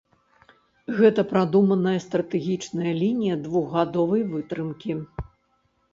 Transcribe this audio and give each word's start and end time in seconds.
Гэта 0.99 1.21
прадуманая 1.31 1.93
стратэгічная 2.07 2.93
лінія 3.03 3.35
двухгадовай 3.45 4.21
вытрымкі. 4.37 4.91